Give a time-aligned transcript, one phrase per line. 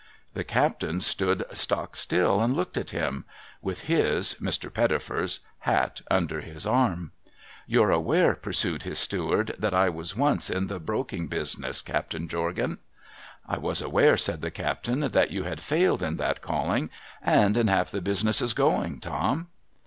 [0.33, 3.23] The captain stood stock still and looked at him,—
[3.67, 7.11] with his (Mr, Pettifer's) hat under his arm.'
[7.67, 12.79] You're aware,' pursued his steward,' that I was once in the broking business, Cajjtain Jorgan?''
[13.55, 16.89] I was aware,' said the captain, * that you had failed in that calling,
[17.21, 19.49] and in half the businesses going, Tom.'